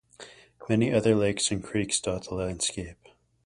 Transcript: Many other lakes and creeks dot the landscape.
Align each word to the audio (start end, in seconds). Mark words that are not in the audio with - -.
Many 0.67 0.91
other 0.91 1.13
lakes 1.13 1.51
and 1.51 1.63
creeks 1.63 1.99
dot 1.99 2.23
the 2.23 2.33
landscape. 2.33 2.97